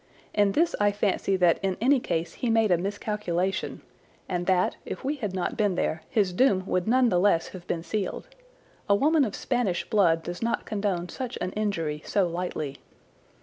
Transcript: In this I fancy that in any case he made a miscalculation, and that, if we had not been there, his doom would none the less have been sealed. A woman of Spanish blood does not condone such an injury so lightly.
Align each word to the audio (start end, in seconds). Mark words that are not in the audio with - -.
In 0.33 0.53
this 0.53 0.73
I 0.79 0.91
fancy 0.91 1.35
that 1.35 1.59
in 1.61 1.77
any 1.79 1.99
case 1.99 2.33
he 2.33 2.49
made 2.49 2.71
a 2.71 2.77
miscalculation, 2.79 3.83
and 4.27 4.47
that, 4.47 4.75
if 4.83 5.03
we 5.03 5.17
had 5.17 5.35
not 5.35 5.55
been 5.55 5.75
there, 5.75 6.01
his 6.09 6.33
doom 6.33 6.65
would 6.65 6.87
none 6.87 7.09
the 7.09 7.19
less 7.19 7.49
have 7.49 7.67
been 7.67 7.83
sealed. 7.83 8.27
A 8.89 8.95
woman 8.95 9.23
of 9.23 9.35
Spanish 9.35 9.87
blood 9.87 10.23
does 10.23 10.41
not 10.41 10.65
condone 10.65 11.07
such 11.09 11.37
an 11.39 11.51
injury 11.51 12.01
so 12.03 12.27
lightly. 12.27 12.79